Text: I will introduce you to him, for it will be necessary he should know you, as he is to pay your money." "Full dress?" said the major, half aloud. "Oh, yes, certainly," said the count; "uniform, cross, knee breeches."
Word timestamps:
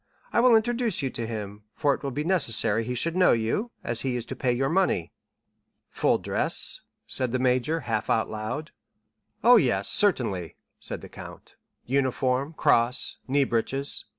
I 0.33 0.39
will 0.39 0.55
introduce 0.55 1.03
you 1.03 1.11
to 1.11 1.27
him, 1.27 1.61
for 1.75 1.93
it 1.93 2.01
will 2.01 2.09
be 2.09 2.23
necessary 2.23 2.83
he 2.83 2.95
should 2.95 3.15
know 3.15 3.33
you, 3.33 3.69
as 3.83 4.01
he 4.01 4.15
is 4.15 4.25
to 4.25 4.35
pay 4.35 4.51
your 4.51 4.67
money." 4.67 5.11
"Full 5.91 6.17
dress?" 6.17 6.81
said 7.05 7.31
the 7.31 7.37
major, 7.37 7.81
half 7.81 8.09
aloud. 8.09 8.71
"Oh, 9.43 9.57
yes, 9.57 9.87
certainly," 9.87 10.55
said 10.79 11.01
the 11.01 11.09
count; 11.09 11.55
"uniform, 11.85 12.53
cross, 12.53 13.17
knee 13.27 13.43
breeches." 13.43 14.05